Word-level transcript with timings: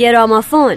گرامافون. 0.00 0.76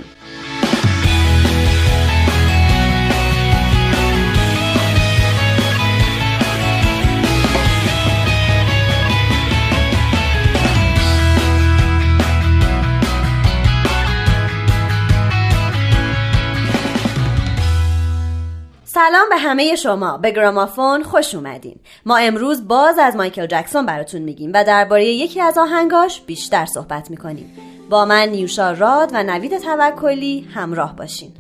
سلام 18.86 19.30
به 19.30 19.38
همه 19.38 19.76
شما. 19.76 20.18
به 20.18 20.32
گرامافون 20.32 21.04
خوش 21.04 21.36
اومدین. 21.36 21.76
ما 22.06 22.18
امروز 22.18 22.68
باز 22.68 23.00
از 23.00 23.16
مایکل 23.16 23.46
جکسون 23.46 23.86
براتون 23.86 24.22
میگیم 24.22 24.52
و 24.54 24.64
درباره 24.64 25.06
یکی 25.06 25.42
از 25.42 25.58
آهنگاش 25.58 26.22
بیشتر 26.22 26.66
صحبت 26.66 27.10
می‌کنیم. 27.10 27.73
با 27.90 28.06
من 28.06 28.30
نیوشا 28.30 28.72
راد 28.72 29.10
و 29.14 29.24
نوید 29.24 29.58
توکلی 29.58 30.48
همراه 30.54 30.96
باشین. 30.96 31.34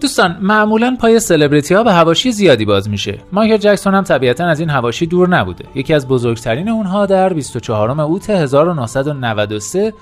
دوستان 0.00 0.36
معمولا 0.40 0.96
پای 1.00 1.20
سلبریتی 1.20 1.74
ها 1.74 1.82
به 1.82 1.92
هواشی 1.92 2.32
زیادی 2.32 2.64
باز 2.64 2.88
میشه. 2.88 3.18
مایکل 3.32 3.56
جکسون 3.56 3.94
هم 3.94 4.04
طبیعتا 4.04 4.46
از 4.46 4.60
این 4.60 4.70
هواشی 4.70 5.06
دور 5.06 5.28
نبوده. 5.28 5.64
یکی 5.74 5.94
از 5.94 6.08
بزرگترین 6.08 6.68
اونها 6.68 7.06
در 7.06 7.32
24 7.32 8.00
اوت 8.00 8.30
1993 8.30 9.92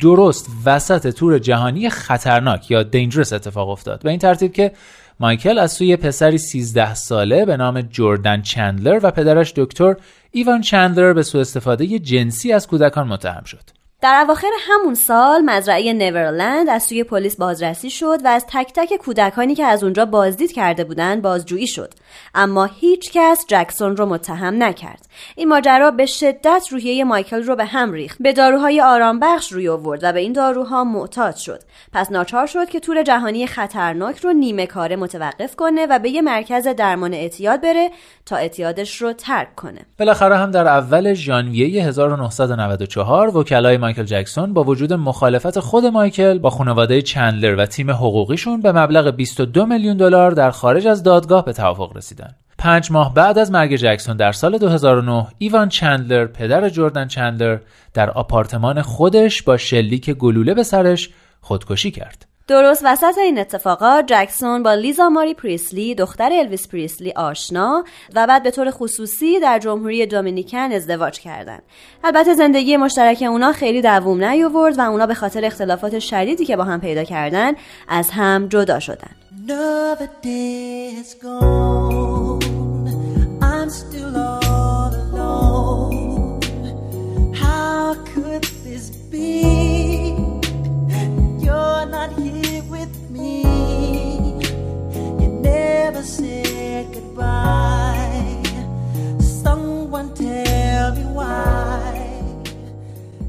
درست 0.00 0.50
وسط 0.64 1.14
تور 1.14 1.38
جهانی 1.38 1.90
خطرناک 1.90 2.70
یا 2.70 2.82
دینجرس 2.82 3.32
اتفاق 3.32 3.68
افتاد. 3.68 4.02
به 4.02 4.10
این 4.10 4.18
ترتیب 4.18 4.52
که 4.52 4.72
مایکل 5.20 5.58
از 5.58 5.72
سوی 5.72 5.96
پسری 5.96 6.38
13 6.38 6.94
ساله 6.94 7.44
به 7.44 7.56
نام 7.56 7.80
جردن 7.80 8.42
چندلر 8.42 9.00
و 9.02 9.10
پدرش 9.10 9.52
دکتر 9.56 9.96
ایوان 10.30 10.60
چندلر 10.60 11.12
به 11.12 11.22
سوء 11.22 11.40
استفاده 11.40 11.98
جنسی 11.98 12.52
از 12.52 12.66
کودکان 12.66 13.08
متهم 13.08 13.44
شد. 13.44 13.75
در 14.00 14.22
اواخر 14.24 14.50
همون 14.60 14.94
سال 14.94 15.40
مزرعه 15.40 15.92
نیورلند 15.92 16.68
از 16.68 16.82
سوی 16.82 17.04
پلیس 17.04 17.36
بازرسی 17.36 17.90
شد 17.90 18.18
و 18.24 18.28
از 18.28 18.46
تک 18.48 18.72
تک 18.74 18.96
کودکانی 18.96 19.54
که 19.54 19.64
از 19.64 19.84
اونجا 19.84 20.04
بازدید 20.04 20.52
کرده 20.52 20.84
بودند 20.84 21.22
بازجویی 21.22 21.66
شد. 21.66 21.94
اما 22.34 22.64
هیچ 22.64 23.10
کس 23.12 23.44
جکسون 23.48 23.96
رو 23.96 24.06
متهم 24.06 24.62
نکرد. 24.62 25.06
این 25.36 25.48
ماجرا 25.48 25.90
به 25.90 26.06
شدت 26.06 26.66
روحیه 26.70 27.04
مایکل 27.04 27.42
رو 27.42 27.56
به 27.56 27.64
هم 27.64 27.92
ریخت. 27.92 28.16
به 28.20 28.32
داروهای 28.32 28.80
آرام 28.80 29.20
بخش 29.20 29.52
روی 29.52 29.68
آورد 29.68 30.00
و 30.04 30.12
به 30.12 30.20
این 30.20 30.32
داروها 30.32 30.84
معتاد 30.84 31.36
شد. 31.36 31.62
پس 31.92 32.10
ناچار 32.10 32.46
شد 32.46 32.68
که 32.68 32.80
تور 32.80 33.02
جهانی 33.02 33.46
خطرناک 33.46 34.18
رو 34.18 34.32
نیمه 34.32 34.66
کاره 34.66 34.96
متوقف 34.96 35.56
کنه 35.56 35.86
و 35.86 35.98
به 35.98 36.10
یه 36.10 36.22
مرکز 36.22 36.68
درمان 36.68 37.14
اعتیاد 37.14 37.60
بره 37.60 37.90
تا 38.26 38.36
اعتیادش 38.36 39.02
رو 39.02 39.12
ترک 39.12 39.54
کنه. 39.54 39.80
بالاخره 39.98 40.36
هم 40.36 40.50
در 40.50 40.66
اول 40.66 41.14
ژانویه 41.14 41.84
1994 41.84 43.36
وکلای 43.36 43.76
مایکل 43.96 44.16
جکسون 44.16 44.52
با 44.52 44.64
وجود 44.64 44.92
مخالفت 44.92 45.60
خود 45.60 45.84
مایکل 45.84 46.38
با 46.38 46.50
خانواده 46.50 47.02
چندلر 47.02 47.54
و 47.54 47.66
تیم 47.66 47.90
حقوقیشون 47.90 48.60
به 48.60 48.72
مبلغ 48.72 49.10
22 49.10 49.66
میلیون 49.66 49.96
دلار 49.96 50.30
در 50.30 50.50
خارج 50.50 50.86
از 50.86 51.02
دادگاه 51.02 51.44
به 51.44 51.52
توافق 51.52 51.96
رسیدن. 51.96 52.34
پنج 52.58 52.92
ماه 52.92 53.14
بعد 53.14 53.38
از 53.38 53.50
مرگ 53.50 53.76
جکسون 53.76 54.16
در 54.16 54.32
سال 54.32 54.58
2009 54.58 55.26
ایوان 55.38 55.68
چندلر 55.68 56.26
پدر 56.26 56.68
جردن 56.68 57.08
چندلر 57.08 57.58
در 57.94 58.10
آپارتمان 58.10 58.82
خودش 58.82 59.42
با 59.42 59.56
شلیک 59.56 60.10
گلوله 60.10 60.54
به 60.54 60.62
سرش 60.62 61.10
خودکشی 61.40 61.90
کرد. 61.90 62.26
درست 62.48 62.82
وسط 62.84 63.18
این 63.18 63.38
اتفاقات 63.38 64.04
جکسون 64.06 64.62
با 64.62 64.74
لیزا 64.74 65.08
ماری 65.08 65.34
پریسلی 65.34 65.94
دختر 65.94 66.32
الویس 66.32 66.68
پریسلی 66.68 67.12
آشنا 67.12 67.84
و 68.14 68.26
بعد 68.26 68.42
به 68.42 68.50
طور 68.50 68.70
خصوصی 68.70 69.40
در 69.40 69.58
جمهوری 69.58 70.06
دومینیکن 70.06 70.72
ازدواج 70.72 71.20
کردند. 71.20 71.62
البته 72.04 72.34
زندگی 72.34 72.76
مشترک 72.76 73.22
اونا 73.22 73.52
خیلی 73.52 73.82
دووم 73.82 74.24
نیاورد 74.24 74.78
و 74.78 74.80
اونا 74.80 75.06
به 75.06 75.14
خاطر 75.14 75.44
اختلافات 75.44 75.98
شدیدی 75.98 76.44
که 76.44 76.56
با 76.56 76.64
هم 76.64 76.80
پیدا 76.80 77.04
کردن 77.04 77.52
از 77.88 78.10
هم 78.10 78.48
جدا 78.48 78.80
شدن. 78.80 79.10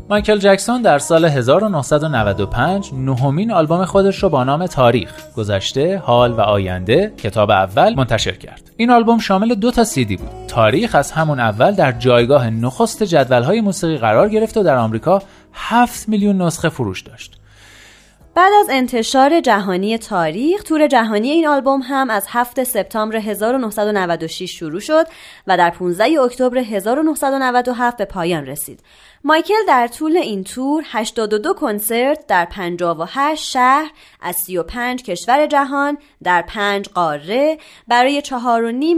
مایکل 0.09 0.37
جکسون 0.37 0.81
در 0.81 0.99
سال 0.99 1.25
1995 1.25 2.91
نهمین 2.93 3.51
آلبوم 3.51 3.85
خودش 3.85 4.23
رو 4.23 4.29
با 4.29 4.43
نام 4.43 4.67
تاریخ، 4.67 5.13
گذشته، 5.35 5.97
حال 5.97 6.31
و 6.31 6.41
آینده 6.41 7.13
کتاب 7.17 7.51
اول 7.51 7.95
منتشر 7.95 8.31
کرد. 8.31 8.71
این 8.77 8.91
آلبوم 8.91 9.19
شامل 9.19 9.55
دو 9.55 9.71
تا 9.71 9.83
سیدی 9.83 10.17
بود. 10.17 10.29
تاریخ 10.47 10.95
از 10.95 11.11
همون 11.11 11.39
اول 11.39 11.71
در 11.71 11.91
جایگاه 11.91 12.49
نخست 12.49 13.03
جدولهای 13.03 13.61
موسیقی 13.61 13.97
قرار 13.97 14.29
گرفت 14.29 14.57
و 14.57 14.63
در 14.63 14.75
آمریکا 14.75 15.21
7 15.53 16.09
میلیون 16.09 16.41
نسخه 16.41 16.69
فروش 16.69 17.01
داشت. 17.01 17.39
بعد 18.37 18.53
از 18.59 18.67
انتشار 18.69 19.39
جهانی 19.39 19.97
تاریخ 19.97 20.63
تور 20.63 20.87
جهانی 20.87 21.29
این 21.29 21.47
آلبوم 21.47 21.81
هم 21.81 22.09
از 22.09 22.25
7 22.29 22.63
سپتامبر 22.63 23.15
1996 23.15 24.51
شروع 24.51 24.79
شد 24.79 25.07
و 25.47 25.57
در 25.57 25.69
15 25.69 26.21
اکتبر 26.21 26.57
1997 26.57 27.97
به 27.97 28.05
پایان 28.05 28.45
رسید. 28.45 28.79
مایکل 29.23 29.65
در 29.67 29.87
طول 29.87 30.17
این 30.17 30.43
تور 30.43 30.83
82 30.87 31.53
کنسرت 31.53 32.27
در 32.27 32.45
58 32.45 33.43
شهر 33.43 33.91
از 34.21 34.35
35 34.35 35.03
کشور 35.03 35.47
جهان 35.47 35.97
در 36.23 36.41
5 36.41 36.89
قاره 36.89 37.57
برای 37.87 38.21
4.5 38.21 38.33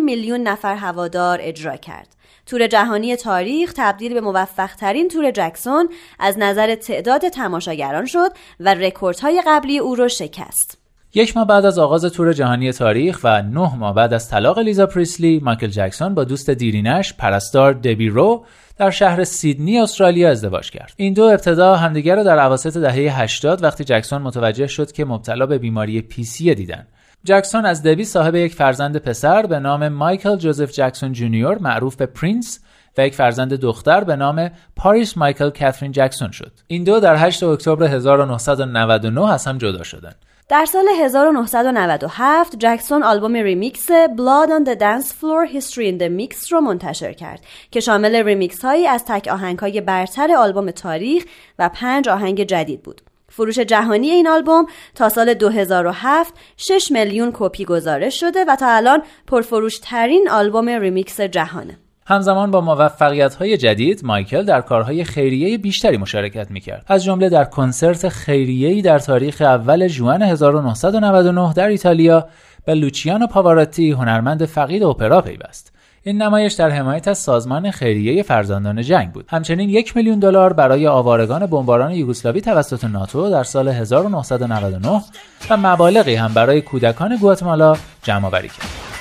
میلیون 0.04 0.42
نفر 0.42 0.76
هوادار 0.76 1.40
اجرا 1.42 1.76
کرد. 1.76 2.19
تور 2.50 2.68
جهانی 2.68 3.16
تاریخ 3.16 3.74
تبدیل 3.76 4.14
به 4.14 4.22
موفق 4.22 4.76
ترین 4.76 5.08
تور 5.08 5.32
جکسون 5.32 5.90
از 6.20 6.36
نظر 6.38 6.76
تعداد 6.76 7.30
تماشاگران 7.30 8.06
شد 8.06 8.30
و 8.60 8.74
رکوردهای 8.74 9.44
قبلی 9.48 9.80
او 9.80 9.96
را 9.96 10.08
شکست. 10.08 10.78
یک 11.14 11.38
ماه 11.38 11.48
بعد 11.48 11.66
از 11.66 11.80
آغاز 11.80 12.06
تور 12.06 12.34
جهانی 12.34 12.72
تاریخ 12.72 13.20
و 13.24 13.42
نه 13.42 13.76
ماه 13.76 13.96
بعد 13.96 14.14
از 14.14 14.30
طلاق 14.30 14.60
لیزا 14.60 14.86
پریسلی، 14.86 15.40
مایکل 15.44 15.68
جکسون 15.68 16.16
با 16.16 16.24
دوست 16.24 16.50
دیرینش 16.50 17.14
پرستار 17.14 17.74
دبی 17.74 18.10
رو 18.10 18.46
در 18.78 18.90
شهر 18.90 19.24
سیدنی 19.24 19.80
استرالیا 19.80 20.30
ازدواج 20.30 20.72
کرد. 20.72 20.94
این 20.98 21.14
دو 21.14 21.24
ابتدا 21.24 21.76
همدیگر 21.76 22.16
را 22.16 22.24
در 22.24 22.40
اواسط 22.40 22.78
دهه 22.78 23.22
80 23.22 23.64
وقتی 23.64 23.84
جکسون 23.84 24.22
متوجه 24.22 24.68
شد 24.68 24.92
که 24.92 25.06
مبتلا 25.06 25.46
به 25.46 25.58
بیماری 25.58 26.02
پیسی 26.02 26.56
دیدن. 26.56 26.88
جکسون 27.24 27.66
از 27.66 27.84
دبی 27.84 28.04
صاحب 28.04 28.36
یک 28.36 28.56
فرزند 28.56 28.98
پسر 28.98 29.46
به 29.46 29.60
نام 29.60 29.88
مایکل 29.88 30.36
جوزف 30.36 30.72
جکسون 30.72 31.14
جونیور 31.14 31.58
معروف 31.58 31.96
به 31.96 32.06
پرینس 32.06 32.60
و 32.98 33.08
یک 33.08 33.16
فرزند 33.16 33.54
دختر 33.54 34.04
به 34.04 34.16
نام 34.16 34.50
پاریس 34.76 35.18
مایکل 35.18 35.50
کاترین 35.50 35.92
جکسون 35.92 36.32
شد. 36.32 36.52
این 36.68 36.84
دو 36.84 37.00
در 37.00 37.16
8 37.16 37.44
اکتبر 37.44 37.84
1999 37.84 39.32
از 39.32 39.46
هم 39.46 39.58
جدا 39.58 39.84
شدند. 39.84 40.16
در 40.50 40.66
سال 40.66 40.86
1997 41.02 42.56
جکسون 42.60 43.04
آلبوم 43.04 43.34
ریمیکس 43.34 43.88
Blood 43.92 44.50
on 44.50 44.70
the 44.70 44.76
Dance 44.76 45.12
Floor 45.12 45.46
History 45.54 45.92
in 45.92 46.02
the 46.02 46.10
Mix 46.10 46.52
رو 46.52 46.62
منتشر 46.62 47.14
کرد 47.14 47.42
که 47.72 47.80
شامل 47.80 48.24
ریمیکس 48.24 48.66
هایی 48.66 48.88
از 48.88 49.06
تک 49.06 49.28
آهنگ 49.28 49.60
های 49.60 49.82
برتر 49.82 50.36
آلبوم 50.38 50.72
تاریخ 50.72 51.26
و 51.60 51.70
پنج 51.70 52.10
آهنگ 52.10 52.44
جدید 52.44 52.84
بود. 52.84 53.02
فروش 53.30 53.60
جهانی 53.60 54.10
این 54.10 54.28
آلبوم 54.28 54.66
تا 54.96 55.10
سال 55.10 55.34
2007 55.34 56.34
6 56.58 56.92
میلیون 56.92 57.32
کپی 57.34 57.66
گزارش 57.66 58.20
شده 58.20 58.46
و 58.48 58.56
تا 58.56 58.76
الان 58.76 59.02
پرفروش 59.28 59.80
ترین 59.80 60.30
آلبوم 60.32 60.70
ریمیکس 60.70 61.22
جهانه. 61.22 61.78
همزمان 62.08 62.52
با 62.52 62.62
موفقیت 62.62 63.36
های 63.36 63.58
جدید 63.58 64.06
مایکل 64.06 64.44
در 64.44 64.62
کارهای 64.62 65.04
خیریه 65.04 65.58
بیشتری 65.58 65.98
مشارکت 65.98 66.52
می‌کرد 66.52 66.86
از 66.88 67.04
جمله 67.04 67.30
در 67.30 67.46
کنسرت 67.46 68.10
خیریه‌ای 68.10 68.82
در 68.82 69.00
تاریخ 69.00 69.42
اول 69.42 69.88
ژوئن 69.88 70.22
1999 70.22 71.54
در 71.54 71.68
ایتالیا 71.68 72.28
به 72.66 72.74
لوچیانو 72.74 73.28
پاواراتی 73.28 73.92
هنرمند 73.92 74.46
فقید 74.46 74.84
اپرا 74.84 75.22
پیوست 75.22 75.79
این 76.04 76.22
نمایش 76.22 76.54
در 76.54 76.70
حمایت 76.70 77.08
از 77.08 77.18
سازمان 77.18 77.72
خیریه 77.72 78.24
فرزندان 78.24 78.82
جنگ 78.82 79.12
بود. 79.12 79.26
همچنین 79.30 79.70
یک 79.70 79.96
میلیون 79.96 80.20
دلار 80.20 80.54
برای 80.54 80.88
آوارگان 80.88 81.46
بمباران 81.46 81.92
یوگسلاوی 81.92 82.42
توسط 82.42 82.84
ناتو 82.84 83.30
در 83.30 83.44
سال 83.44 83.68
1999 83.68 85.02
و 85.50 85.58
مبالغی 85.58 86.16
هم 86.16 86.34
برای 86.34 86.62
کودکان 86.62 87.18
گواتمالا 87.18 87.76
جمع 88.04 88.26
آوری 88.26 88.48
کرد. 88.48 88.99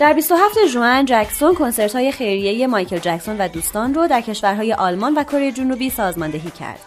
در 0.00 0.12
27 0.12 0.66
ژوئن 0.66 1.04
جکسون 1.04 1.54
کنسرت 1.54 1.96
های 1.96 2.12
خیریه 2.12 2.66
مایکل 2.66 2.98
جکسون 2.98 3.38
و 3.38 3.48
دوستان 3.48 3.94
رو 3.94 4.06
در 4.06 4.20
کشورهای 4.20 4.72
آلمان 4.72 5.14
و 5.14 5.24
کره 5.24 5.52
جنوبی 5.52 5.90
سازماندهی 5.90 6.50
کرد. 6.50 6.80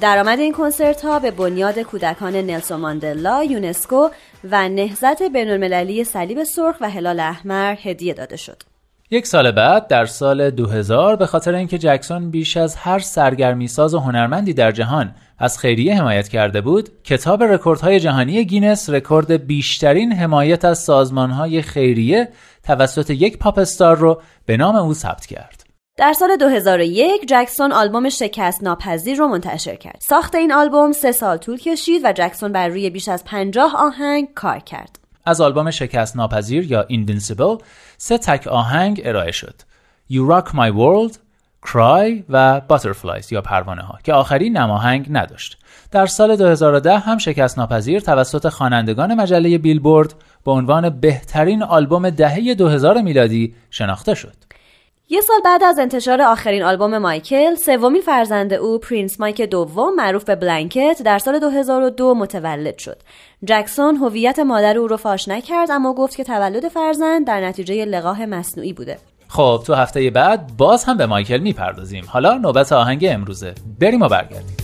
درآمد 0.00 0.38
این 0.38 0.52
کنسرت 0.52 1.04
ها 1.04 1.18
به 1.18 1.30
بنیاد 1.30 1.78
کودکان 1.78 2.36
نلسون 2.36 2.80
ماندلا، 2.80 3.44
یونسکو 3.44 4.08
و 4.50 4.68
نهضت 4.68 5.22
بین‌المللی 5.22 6.04
صلیب 6.04 6.44
سرخ 6.44 6.76
و 6.80 6.90
هلال 6.90 7.20
احمر 7.20 7.76
هدیه 7.82 8.14
داده 8.14 8.36
شد. 8.36 8.71
یک 9.12 9.26
سال 9.26 9.50
بعد 9.50 9.86
در 9.86 10.06
سال 10.06 10.50
2000 10.50 11.16
به 11.16 11.26
خاطر 11.26 11.54
اینکه 11.54 11.78
جکسون 11.78 12.30
بیش 12.30 12.56
از 12.56 12.76
هر 12.76 12.98
سرگرمی 12.98 13.68
ساز 13.68 13.94
و 13.94 13.98
هنرمندی 13.98 14.54
در 14.54 14.72
جهان 14.72 15.14
از 15.38 15.58
خیریه 15.58 15.94
حمایت 15.94 16.28
کرده 16.28 16.60
بود 16.60 16.88
کتاب 17.04 17.42
رکوردهای 17.42 18.00
جهانی 18.00 18.44
گینس 18.44 18.90
رکورد 18.90 19.46
بیشترین 19.46 20.12
حمایت 20.12 20.64
از 20.64 20.78
سازمانهای 20.78 21.62
خیریه 21.62 22.28
توسط 22.62 23.10
یک 23.10 23.38
پاپ 23.38 23.58
استار 23.58 23.96
رو 23.96 24.22
به 24.46 24.56
نام 24.56 24.76
او 24.76 24.94
ثبت 24.94 25.26
کرد 25.26 25.64
در 25.96 26.12
سال 26.12 26.36
2001 26.36 27.28
جکسون 27.28 27.72
آلبوم 27.72 28.08
شکست 28.08 28.62
ناپذیر 28.62 29.18
رو 29.18 29.28
منتشر 29.28 29.76
کرد. 29.76 29.98
ساخت 30.08 30.34
این 30.34 30.52
آلبوم 30.52 30.92
سه 30.92 31.12
سال 31.12 31.36
طول 31.36 31.58
کشید 31.58 32.04
و 32.04 32.12
جکسون 32.12 32.52
بر 32.52 32.68
روی 32.68 32.90
بیش 32.90 33.08
از 33.08 33.24
50 33.24 33.76
آهنگ 33.76 34.28
کار 34.34 34.58
کرد. 34.58 34.98
از 35.24 35.40
آلبوم 35.40 35.70
شکست 35.70 36.16
ناپذیر 36.16 36.72
یا 36.72 36.86
Invincible 36.90 37.62
سه 38.04 38.18
تک 38.18 38.46
آهنگ 38.46 39.02
ارائه 39.04 39.32
شد. 39.32 39.54
You 40.10 40.30
Rock 40.30 40.48
My 40.48 40.72
World، 40.72 41.16
Cry 41.66 42.22
و 42.28 42.60
Butterflies 42.70 43.32
یا 43.32 43.42
پروانه 43.42 43.82
ها 43.82 43.98
که 44.04 44.12
آخری 44.12 44.50
نماهنگ 44.50 45.06
نداشت. 45.10 45.58
در 45.90 46.06
سال 46.06 46.36
2010 46.36 46.98
هم 46.98 47.18
شکست 47.18 47.58
ناپذیر 47.58 48.00
توسط 48.00 48.48
خوانندگان 48.48 49.14
مجله 49.14 49.58
بیلبورد 49.58 50.14
به 50.44 50.50
عنوان 50.50 50.90
بهترین 50.90 51.62
آلبوم 51.62 52.10
دهه 52.10 52.54
2000 52.54 53.02
میلادی 53.02 53.54
شناخته 53.70 54.14
شد. 54.14 54.36
یه 55.12 55.20
سال 55.20 55.40
بعد 55.44 55.62
از 55.62 55.78
انتشار 55.78 56.22
آخرین 56.22 56.62
آلبوم 56.62 56.98
مایکل، 56.98 57.54
سومین 57.54 58.02
فرزند 58.02 58.52
او 58.52 58.78
پرینس 58.78 59.20
مایکل 59.20 59.42
دوم 59.42 59.94
معروف 59.94 60.24
به 60.24 60.34
بلنکت 60.34 61.02
در 61.04 61.18
سال 61.18 61.38
2002 61.38 62.14
متولد 62.14 62.78
شد. 62.78 62.96
جکسون 63.44 63.96
هویت 63.96 64.38
مادر 64.38 64.78
او 64.78 64.88
رو 64.88 64.96
فاش 64.96 65.28
نکرد 65.28 65.70
اما 65.70 65.94
گفت 65.94 66.16
که 66.16 66.24
تولد 66.24 66.68
فرزند 66.68 67.26
در 67.26 67.40
نتیجه 67.40 67.84
لقاح 67.84 68.24
مصنوعی 68.24 68.72
بوده. 68.72 68.98
خب 69.28 69.62
تو 69.66 69.74
هفته 69.74 70.10
بعد 70.10 70.56
باز 70.56 70.84
هم 70.84 70.96
به 70.96 71.06
مایکل 71.06 71.38
می‌پردازیم. 71.38 72.04
حالا 72.08 72.38
نوبت 72.38 72.72
آهنگ 72.72 73.06
امروزه. 73.10 73.54
بریم 73.80 74.02
و 74.02 74.08
برگردیم. 74.08 74.61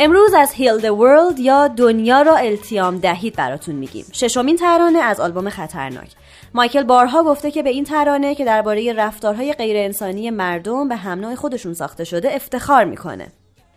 امروز 0.00 0.34
از 0.34 0.52
Heal 0.52 0.82
the 0.82 0.86
World 0.86 1.40
یا 1.40 1.68
دنیا 1.68 2.22
را 2.22 2.36
التیام 2.36 2.98
دهید 2.98 3.36
براتون 3.36 3.74
میگیم. 3.74 4.04
ششمین 4.12 4.56
ترانه 4.56 4.98
از 4.98 5.20
آلبوم 5.20 5.50
خطرناک. 5.50 6.10
مایکل 6.54 6.82
بارها 6.82 7.22
گفته 7.22 7.50
که 7.50 7.62
به 7.62 7.70
این 7.70 7.84
ترانه 7.84 8.34
که 8.34 8.44
درباره 8.44 8.92
رفتارهای 8.92 9.52
غیر 9.52 9.76
انسانی 9.76 10.30
مردم 10.30 10.88
به 10.88 10.96
همنوع 10.96 11.34
خودشون 11.34 11.74
ساخته 11.74 12.04
شده 12.04 12.34
افتخار 12.34 12.84
می‌کنه. 12.84 13.28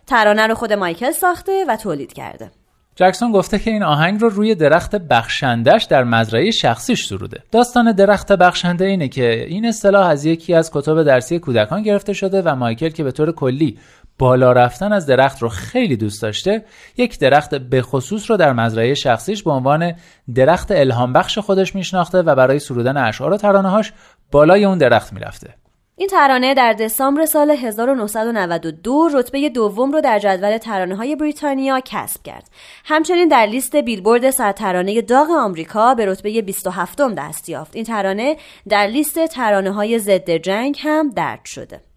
ترانه 0.06 0.46
رو 0.46 0.54
خود 0.54 0.72
مایکل 0.72 1.10
ساخته 1.10 1.64
و 1.68 1.76
تولید 1.76 2.12
کرده. 2.12 2.50
جکسون 2.96 3.32
گفته 3.32 3.58
که 3.58 3.70
این 3.70 3.82
آهنگ 3.82 4.20
رو 4.20 4.28
روی 4.28 4.54
درخت 4.54 4.96
بخشندش 4.96 5.84
در 5.84 6.04
مزرعه 6.04 6.50
شخصیش 6.50 7.06
سروده. 7.06 7.42
داستان 7.52 7.92
درخت 7.92 8.32
بخشنده 8.32 8.84
اینه 8.84 9.08
که 9.08 9.46
این 9.48 9.66
اصطلاح 9.66 10.06
از 10.06 10.24
یکی 10.24 10.54
از 10.54 10.70
کتاب 10.74 11.02
درسی 11.02 11.38
کودکان 11.38 11.82
گرفته 11.82 12.12
شده 12.12 12.42
و 12.42 12.54
مایکل 12.54 12.88
که 12.88 13.04
به 13.04 13.10
طور 13.10 13.32
کلی 13.32 13.78
بالا 14.22 14.52
رفتن 14.52 14.92
از 14.92 15.06
درخت 15.06 15.42
رو 15.42 15.48
خیلی 15.48 15.96
دوست 15.96 16.22
داشته 16.22 16.64
یک 16.96 17.18
درخت 17.18 17.54
به 17.54 17.82
خصوص 17.82 18.30
رو 18.30 18.36
در 18.36 18.52
مزرعه 18.52 18.94
شخصیش 18.94 19.42
به 19.42 19.50
عنوان 19.50 19.94
درخت 20.34 20.70
الهام 20.70 21.12
بخش 21.12 21.38
خودش 21.38 21.74
میشناخته 21.74 22.18
و 22.18 22.34
برای 22.34 22.58
سرودن 22.58 22.96
اشعار 22.96 23.32
و 23.32 23.36
ترانه‌هاش 23.36 23.92
بالای 24.32 24.64
اون 24.64 24.78
درخت 24.78 25.12
می‌رفته 25.12 25.54
این 25.96 26.08
ترانه 26.08 26.54
در 26.54 26.72
دسامبر 26.72 27.24
سال 27.24 27.50
1992 27.50 29.08
رتبه 29.14 29.48
دوم 29.48 29.92
رو 29.92 30.00
در 30.00 30.18
جدول 30.18 30.58
ترانه 30.58 30.96
های 30.96 31.16
بریتانیا 31.16 31.80
کسب 31.84 32.22
کرد. 32.22 32.50
همچنین 32.84 33.28
در 33.28 33.46
لیست 33.46 33.76
بیلبورد 33.76 34.30
صد 34.30 34.54
ترانه 34.54 35.02
داغ 35.02 35.30
آمریکا 35.30 35.94
به 35.94 36.06
رتبه 36.06 36.42
27 36.42 37.00
دست 37.18 37.48
یافت. 37.48 37.76
این 37.76 37.84
ترانه 37.84 38.36
در 38.68 38.86
لیست 38.86 39.26
ترانه 39.26 39.72
های 39.72 39.98
ضد 39.98 40.30
جنگ 40.30 40.76
هم 40.80 41.10
درد 41.10 41.44
شده. 41.44 41.91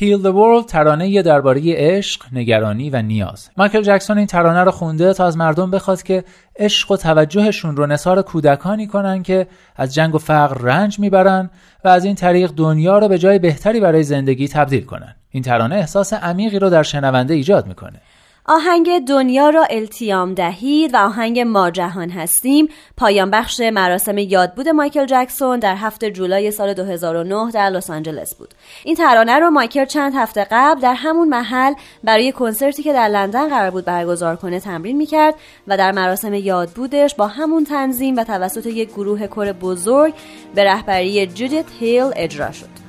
Heal 0.00 0.22
the 0.22 0.32
World 0.32 0.66
ترانه 0.68 1.22
درباره 1.22 1.62
عشق، 1.66 2.22
نگرانی 2.32 2.90
و 2.90 3.02
نیاز. 3.02 3.50
مایکل 3.56 3.82
جکسون 3.82 4.18
این 4.18 4.26
ترانه 4.26 4.64
رو 4.64 4.70
خونده 4.70 5.12
تا 5.12 5.26
از 5.26 5.36
مردم 5.36 5.70
بخواد 5.70 6.02
که 6.02 6.24
عشق 6.58 6.90
و 6.90 6.96
توجهشون 6.96 7.76
رو 7.76 7.86
نثار 7.86 8.22
کودکانی 8.22 8.86
کنن 8.86 9.22
که 9.22 9.46
از 9.76 9.94
جنگ 9.94 10.14
و 10.14 10.18
فقر 10.18 10.58
رنج 10.58 10.98
می‌برن 10.98 11.50
و 11.84 11.88
از 11.88 12.04
این 12.04 12.14
طریق 12.14 12.52
دنیا 12.56 12.98
رو 12.98 13.08
به 13.08 13.18
جای 13.18 13.38
بهتری 13.38 13.80
برای 13.80 14.02
زندگی 14.02 14.48
تبدیل 14.48 14.84
کنن. 14.84 15.16
این 15.30 15.42
ترانه 15.42 15.74
احساس 15.74 16.12
عمیقی 16.12 16.58
رو 16.58 16.70
در 16.70 16.82
شنونده 16.82 17.34
ایجاد 17.34 17.66
می‌کنه. 17.66 18.00
آهنگ 18.48 19.04
دنیا 19.04 19.50
را 19.50 19.64
التیام 19.64 20.34
دهید 20.34 20.94
و 20.94 20.96
آهنگ 20.96 21.40
ما 21.40 21.70
جهان 21.70 22.10
هستیم. 22.10 22.68
پایان 22.96 23.30
بخش 23.30 23.60
مراسم 23.60 24.18
یادبود 24.18 24.68
مایکل 24.68 25.06
جکسون 25.06 25.58
در 25.58 25.76
هفته 25.76 26.10
جولای 26.10 26.50
سال 26.50 26.74
2009 26.74 27.50
در 27.50 27.70
لس 27.70 27.90
آنجلس 27.90 28.34
بود. 28.34 28.54
این 28.84 28.94
ترانه 28.94 29.38
رو 29.38 29.50
مایکل 29.50 29.84
چند 29.84 30.12
هفته 30.14 30.46
قبل 30.50 30.80
در 30.80 30.94
همون 30.94 31.28
محل 31.28 31.74
برای 32.04 32.32
کنسرتی 32.32 32.82
که 32.82 32.92
در 32.92 33.08
لندن 33.08 33.48
قرار 33.48 33.70
بود 33.70 33.84
برگزار 33.84 34.36
کنه 34.36 34.60
تمرین 34.60 34.96
می‌کرد 34.96 35.34
و 35.66 35.76
در 35.76 35.92
مراسم 35.92 36.34
یادبودش 36.34 37.14
با 37.14 37.26
همون 37.26 37.64
تنظیم 37.64 38.16
و 38.16 38.24
توسط 38.24 38.66
یک 38.66 38.88
گروه 38.88 39.26
کر 39.26 39.52
بزرگ 39.52 40.14
به 40.54 40.64
رهبری 40.64 41.26
جودیت 41.26 41.66
هیل 41.80 42.12
اجرا 42.16 42.52
شد. 42.52 42.86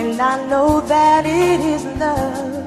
And 0.00 0.20
I 0.20 0.34
know 0.50 0.80
that 0.94 1.22
it 1.26 1.60
is 1.74 1.84
love. 2.02 2.66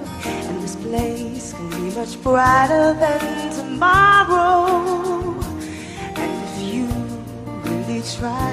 And 0.49 0.57
this 0.63 0.75
place 0.85 1.53
can 1.53 1.69
be 1.69 1.87
much 1.99 2.13
brighter 2.25 2.87
than 3.03 3.21
tomorrow. 3.59 4.55
And 6.21 6.31
if 6.45 6.55
you 6.69 6.85
really 7.67 8.01
try, 8.15 8.51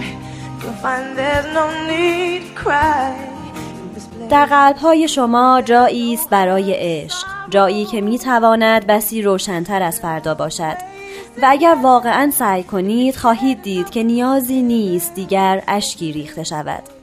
you'll 0.61 0.81
find 0.85 1.19
there's 1.19 1.49
no 1.59 1.67
need 1.91 2.41
to 2.49 2.55
cry. 2.63 3.29
در 4.31 4.47
قلب 4.47 4.77
های 4.77 5.09
شما 5.09 5.63
جایی 5.65 6.15
است 6.15 6.31
برای 6.31 6.75
عشق 6.77 7.27
جایی 7.51 7.85
که 7.85 8.01
می 8.01 8.19
تواند 8.19 8.87
بسی 8.87 9.23
روشنتر 9.23 9.83
از 9.83 10.01
فردا 10.01 10.35
باشد 10.35 10.77
و 11.43 11.47
اگر 11.49 11.77
واقعا 11.83 12.31
سعی 12.31 12.63
کنید 12.63 13.17
خواهید 13.17 13.63
دید 13.63 13.91
که 13.91 14.03
نیازی 14.03 14.63
نیست 14.63 15.15
دیگر 15.15 15.63
اشکی 15.69 16.13
ریخته 16.13 16.45
شود 16.45 16.98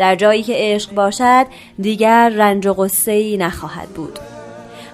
در 0.00 0.14
جایی 0.14 0.42
که 0.42 0.52
عشق 0.56 0.92
باشد 0.94 1.46
دیگر 1.78 2.28
رنج 2.28 2.66
و 2.66 2.74
غصه 2.74 3.12
ای 3.12 3.36
نخواهد 3.36 3.88
بود. 3.88 4.18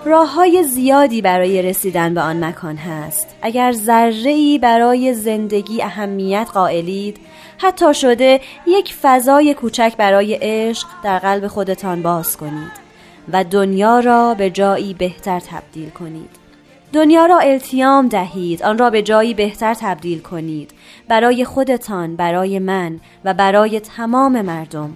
راه 0.04 0.34
های 0.34 0.62
زیادی 0.62 1.22
برای 1.22 1.62
رسیدن 1.62 2.14
به 2.14 2.20
آن 2.20 2.44
مکان 2.44 2.76
هست. 2.76 3.36
اگر 3.42 3.72
ذره 3.72 4.30
ای 4.30 4.58
برای 4.58 5.14
زندگی 5.14 5.82
اهمیت 5.82 6.48
قائلید 6.54 7.16
حتی 7.58 7.94
شده 7.94 8.40
یک 8.66 8.94
فضای 9.02 9.54
کوچک 9.54 9.94
برای 9.98 10.38
عشق 10.42 10.88
در 11.04 11.18
قلب 11.18 11.46
خودتان 11.46 12.02
باز 12.02 12.36
کنید 12.36 12.72
و 13.32 13.44
دنیا 13.44 14.00
را 14.00 14.34
به 14.34 14.50
جایی 14.50 14.94
بهتر 14.94 15.40
تبدیل 15.40 15.90
کنید. 15.90 16.45
دنیا 16.92 17.26
را 17.26 17.38
التیام 17.38 18.08
دهید 18.08 18.62
آن 18.62 18.78
را 18.78 18.90
به 18.90 19.02
جایی 19.02 19.34
بهتر 19.34 19.74
تبدیل 19.74 20.20
کنید. 20.20 20.70
برای 21.08 21.44
خودتان 21.44 22.16
برای 22.16 22.58
من 22.58 23.00
و 23.24 23.34
برای 23.34 23.80
تمام 23.80 24.42
مردم. 24.42 24.90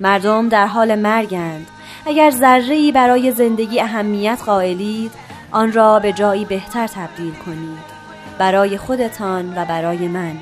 مردم 0.00 0.48
در 0.48 0.66
حال 0.66 0.94
مرگند. 0.94 1.66
اگر 2.06 2.30
ذره 2.30 2.92
برای 2.92 3.32
زندگی 3.32 3.80
اهمیت 3.80 4.38
قائلید 4.46 5.10
آن 5.50 5.72
را 5.72 5.98
به 5.98 6.12
جایی 6.12 6.44
بهتر 6.44 6.86
تبدیل 6.86 7.32
کنید. 7.46 7.92
برای 8.38 8.78
خودتان 8.78 9.52
و 9.56 9.64
برای 9.64 10.08
من. 10.08 10.32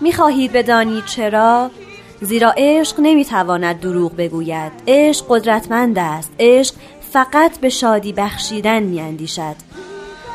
می‌خواهید 0.00 0.52
بدانید 0.52 1.04
چرا؟ 1.04 1.70
زیرا 2.20 2.54
عشق 2.56 2.96
نمی‌تواند 2.98 3.80
دروغ 3.80 4.16
بگوید. 4.16 4.72
عشق 4.88 5.24
قدرتمند 5.28 5.98
است. 5.98 6.32
عشق 6.38 6.74
فقط 7.10 7.58
به 7.58 7.68
شادی 7.68 8.12
بخشیدن 8.12 8.82
میاندیشد. 8.82 9.56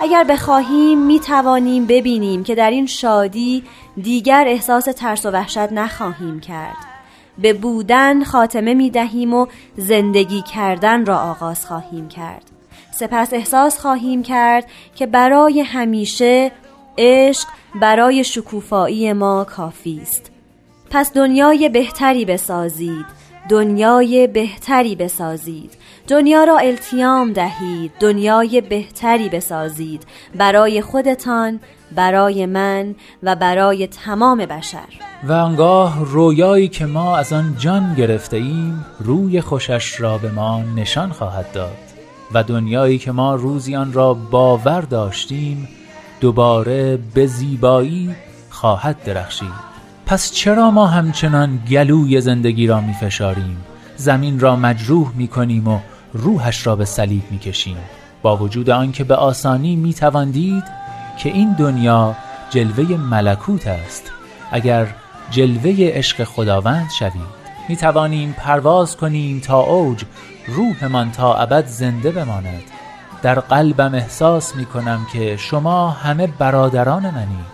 اگر 0.02 0.24
بخواهیم 0.24 1.06
می 1.06 1.20
توانیم 1.20 1.86
ببینیم 1.86 2.44
که 2.44 2.56
در 2.56 2.70
این 2.72 2.86
شادی 2.86 3.64
دیگر 4.02 4.46
احساس 4.48 4.84
ترس 4.84 5.26
و 5.26 5.32
وحشت 5.32 5.58
نخواهیم 5.72 6.40
کرد. 6.40 6.78
به 7.38 7.54
بودن 7.54 8.24
خاتمه 8.24 8.74
می 8.74 8.90
دهیم 8.90 9.34
و 9.34 9.48
زندگی 9.78 10.42
کردن 10.42 11.06
را 11.06 11.18
آغاز 11.18 11.66
خواهیم 11.66 12.08
کرد. 12.08 12.44
سپس 12.92 13.34
احساس 13.34 13.80
خواهیم 13.80 14.24
کرد 14.24 14.66
که 14.96 15.06
برای 15.06 15.62
همیشه 15.62 16.52
عشق 16.98 17.48
برای 17.82 18.24
شکوفایی 18.24 19.14
ما 19.14 19.44
کافی 19.44 20.00
است. 20.02 20.32
پس 20.90 21.14
دنیای 21.14 21.70
بهتری 21.70 22.26
بسازید. 22.26 23.06
دنیای 23.50 24.28
بهتری 24.28 24.96
بسازید. 24.96 25.72
دنیا 26.08 26.44
را 26.44 26.58
التیام 26.58 27.34
دهید. 27.34 27.92
دنیای 28.00 28.62
بهتری 28.62 29.30
بسازید. 29.30 30.04
برای 30.36 30.82
خودتان 30.82 31.60
برای 31.96 32.46
من 32.46 32.96
و 33.24 33.36
برای 33.36 33.88
تمام 33.88 34.38
بشر. 34.38 34.88
و 35.24 35.34
آنگاه 35.34 36.06
رویایی 36.06 36.68
که 36.68 36.86
ما 36.86 37.18
از 37.18 37.34
آن 37.34 37.56
جان 37.58 37.94
گرفته 37.94 38.38
ایم 38.38 38.86
روی 39.00 39.42
خوشش 39.42 40.02
را 40.02 40.18
به 40.18 40.32
ما 40.32 40.62
نشان 40.76 41.12
خواهد 41.12 41.52
داد. 41.52 41.78
و 42.34 42.44
دنیایی 42.44 42.98
که 42.98 43.12
ما 43.12 43.36
روزی 43.36 43.76
آن 43.76 43.94
را 43.94 44.14
باور 44.14 44.82
داشتیم 44.82 45.68
دوباره 46.22 47.00
به 47.14 47.28
زیبایی 47.28 48.16
خواهد 48.50 49.04
درخشید. 49.04 49.74
پس 50.06 50.32
چرا 50.32 50.72
ما 50.72 50.88
همچنان 50.88 51.60
گلوی 51.70 52.22
زندگی 52.22 52.68
را 52.68 52.82
می 52.82 52.94
فشاریم 52.94 53.58
زمین 53.96 54.40
را 54.40 54.56
مجروح 54.56 55.12
می 55.16 55.28
کنیم 55.28 55.68
و 55.68 55.80
روحش 56.14 56.68
را 56.68 56.76
به 56.76 56.86
صلیب 56.86 57.24
می 57.32 57.40
کشیم 57.40 57.78
با 58.22 58.38
وجود 58.38 58.70
آنکه 58.70 59.04
به 59.04 59.16
آسانی 59.16 59.76
می 59.76 59.94
تواندید 59.94 60.64
که 61.18 61.30
این 61.30 61.54
دنیا 61.54 62.16
جلوه 62.50 62.98
ملکوت 62.98 63.68
است. 63.68 64.12
اگر 64.52 64.88
جلوه 65.32 65.76
عشق 65.80 66.24
خداوند 66.24 66.90
شوید 67.00 67.44
می 67.70 67.76
توانیم 67.76 68.34
پرواز 68.38 68.98
کنیم 68.98 69.40
تا 69.40 69.60
اوج 69.60 70.04
روحمان 70.48 71.12
تا 71.12 71.36
ابد 71.36 71.68
زنده 71.68 72.12
بماند. 72.12 72.64
در 73.22 73.40
قلبم 73.40 73.96
احساس 73.96 74.56
می 74.56 74.66
کنم 74.66 75.08
که 75.14 75.38
شما 75.38 75.90
همه 75.90 76.28
برادران 76.28 77.10
منید. 77.10 77.54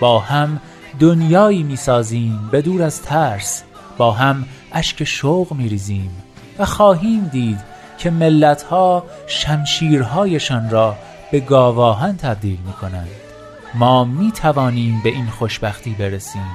با 0.00 0.18
هم 0.18 0.60
دنیایی 1.00 1.62
می 1.62 1.76
سازیم 1.76 2.48
به 2.52 2.62
دور 2.62 2.82
از 2.82 3.02
ترس. 3.02 3.62
با 3.98 4.12
هم 4.12 4.44
اشک 4.72 5.04
شوق 5.04 5.52
می 5.52 5.68
ریزیم 5.68 6.10
و 6.58 6.64
خواهیم 6.64 7.28
دید 7.32 7.69
که 8.00 8.10
ملتها 8.10 9.04
شمشیرهایشان 9.26 10.70
را 10.70 10.96
به 11.30 11.40
گاواهن 11.40 12.16
تبدیل 12.16 12.58
می 12.66 12.72
کنند 12.72 13.08
ما 13.74 14.04
می 14.04 14.32
توانیم 14.32 15.00
به 15.04 15.10
این 15.10 15.26
خوشبختی 15.26 15.90
برسیم. 15.90 16.46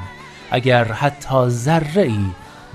اگر 0.51 0.83
حتی 0.83 1.49
ذره 1.49 2.01
ای 2.01 2.25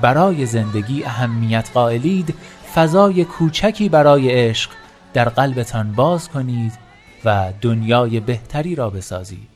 برای 0.01 0.47
زندگی 0.47 1.05
اهمیت 1.05 1.71
قائلید 1.75 2.35
فضای 2.75 3.25
کوچکی 3.25 3.89
برای 3.89 4.31
عشق 4.31 4.71
در 5.13 5.29
قلبتان 5.29 5.93
باز 5.93 6.29
کنید 6.29 6.73
و 7.25 7.53
دنیای 7.61 8.21
بهتری 8.21 8.75
را 8.75 8.91
بسازید. 8.91 9.49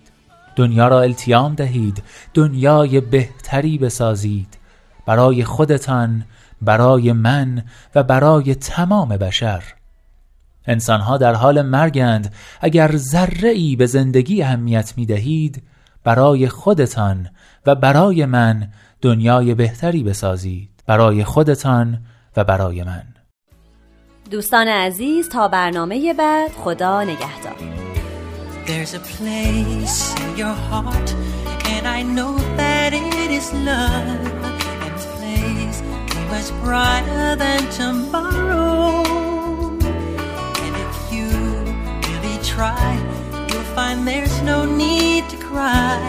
دنیا 0.56 0.88
را 0.88 1.00
التیام 1.00 1.54
دهید 1.54 2.02
دنیای 2.34 3.00
بهتری 3.00 3.78
بسازید. 3.78 4.58
برای 5.06 5.44
خودتان 5.44 6.24
برای 6.64 7.12
من 7.12 7.62
و 7.94 8.02
برای 8.02 8.54
تمام 8.54 9.08
بشر. 9.08 9.62
انسانها 10.66 11.16
در 11.16 11.34
حال 11.34 11.62
مرگند 11.62 12.34
اگر 12.60 12.96
ذره 12.96 13.48
ای 13.48 13.76
به 13.76 13.86
زندگی 13.86 14.42
اهمیت 14.42 14.92
می 14.96 15.06
دهید 15.06 15.62
برای 16.04 16.48
خودتان 16.48 17.28
و 17.66 17.74
برای 17.74 18.26
من 18.26 18.68
دنیای 19.02 19.54
بهتری 19.54 20.02
بسازید. 20.02 20.70
برای 20.86 21.24
خودتان 21.24 21.98
و 22.36 22.44
برای 22.44 22.84
من. 22.84 23.02
دوستان 24.30 24.68
عزیز 24.68 25.28
تا 25.28 25.48
برنامه 25.48 26.14
بعد 26.14 26.50
خدا 26.50 27.02
نگهدار. 27.02 27.56
There's 28.66 28.94
a 28.94 29.00
place 29.00 30.14
in 30.22 30.38
your 30.38 30.56
heart 30.70 31.14
and 31.74 31.86
I 31.86 32.02
know 32.02 32.38
that 32.56 32.92
it 32.94 33.30
is 33.30 33.52
love. 33.52 34.53
Much 36.34 36.50
brighter 36.64 37.36
than 37.36 37.60
tomorrow. 37.70 39.04
And 40.64 40.74
if 40.86 40.96
you 41.14 41.28
really 42.08 42.38
try 42.42 42.90
you'll 43.48 43.70
find 43.78 43.98
there's 44.08 44.42
no 44.42 44.64
need 44.64 45.22
to 45.28 45.36
cry. 45.36 46.00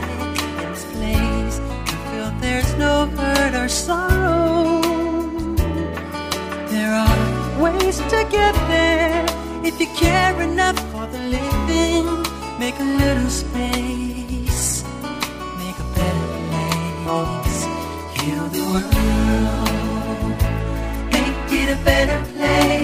In 0.43 0.71
this 0.71 0.83
place 0.93 1.55
you 1.89 1.97
feel 2.09 2.29
there's 2.45 2.71
no 2.85 3.05
hurt 3.17 3.53
or 3.53 3.69
sorrow. 3.69 4.81
There 6.73 6.93
are 7.05 7.61
ways 7.63 7.97
to 8.13 8.19
get 8.37 8.55
there 8.73 9.25
if 9.63 9.79
you 9.79 9.87
care 10.05 10.41
enough 10.41 10.79
for 10.91 11.05
the 11.05 11.21
living. 11.37 12.05
Make 12.57 12.77
a 12.79 12.89
little 13.03 13.29
space, 13.29 14.83
make 15.61 15.77
a 15.85 15.89
better 15.97 16.27
place, 17.03 17.61
heal 18.17 18.45
the 18.55 18.63
world, 18.71 19.74
a 21.67 21.75
better 21.83 22.23
place 22.33 22.74